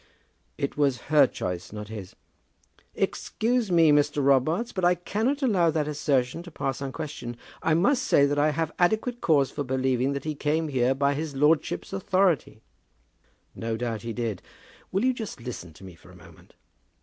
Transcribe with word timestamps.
"It 0.57 0.77
was 0.77 0.97
her 1.13 1.27
choice, 1.27 1.71
not 1.71 1.89
his." 1.89 2.15
"Excuse 2.95 3.71
me, 3.71 3.91
Mr. 3.91 4.25
Robarts, 4.25 4.71
but 4.71 4.83
I 4.83 4.95
cannot 4.95 5.43
allow 5.43 5.69
that 5.69 5.87
assertion 5.87 6.41
to 6.41 6.49
pass 6.49 6.81
unquestioned. 6.81 7.37
I 7.61 7.75
must 7.75 8.01
say 8.01 8.25
that 8.25 8.39
I 8.39 8.49
have 8.49 8.71
adequate 8.79 9.21
cause 9.21 9.51
for 9.51 9.63
believing 9.63 10.13
that 10.13 10.23
he 10.23 10.33
came 10.33 10.69
here 10.69 10.95
by 10.95 11.13
his 11.13 11.35
lordship's 11.35 11.93
authority." 11.93 12.63
"No 13.53 13.77
doubt 13.77 14.01
he 14.01 14.11
did. 14.11 14.41
Will 14.91 15.05
you 15.05 15.13
just 15.13 15.39
listen 15.39 15.71
to 15.73 15.83
me 15.83 15.93
for 15.93 16.09
a 16.09 16.15
moment? 16.15 16.55